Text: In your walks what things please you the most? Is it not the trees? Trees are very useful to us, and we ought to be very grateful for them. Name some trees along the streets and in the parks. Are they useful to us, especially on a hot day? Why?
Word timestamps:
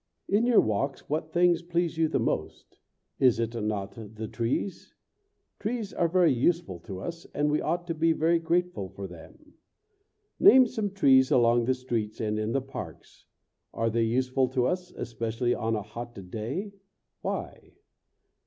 In 0.27 0.47
your 0.47 0.61
walks 0.61 1.07
what 1.11 1.31
things 1.31 1.61
please 1.61 1.95
you 1.95 2.07
the 2.07 2.17
most? 2.17 2.79
Is 3.19 3.39
it 3.39 3.53
not 3.53 4.15
the 4.15 4.27
trees? 4.27 4.95
Trees 5.59 5.93
are 5.93 6.07
very 6.07 6.33
useful 6.33 6.79
to 6.87 6.99
us, 6.99 7.25
and 7.35 7.51
we 7.51 7.61
ought 7.61 7.85
to 7.85 7.93
be 7.93 8.11
very 8.11 8.39
grateful 8.39 8.89
for 8.89 9.05
them. 9.05 9.53
Name 10.39 10.65
some 10.65 10.89
trees 10.89 11.29
along 11.29 11.65
the 11.65 11.75
streets 11.75 12.19
and 12.19 12.39
in 12.39 12.51
the 12.51 12.61
parks. 12.61 13.27
Are 13.75 13.91
they 13.91 14.01
useful 14.01 14.47
to 14.47 14.65
us, 14.65 14.89
especially 14.91 15.53
on 15.53 15.75
a 15.75 15.83
hot 15.83 16.17
day? 16.31 16.73
Why? 17.21 17.73